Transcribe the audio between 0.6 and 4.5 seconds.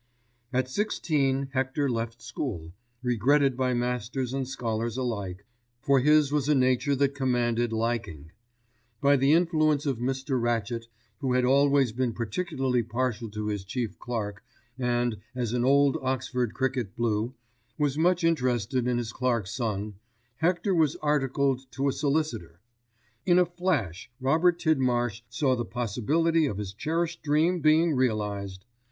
sixteen Hector left school, regretted by masters and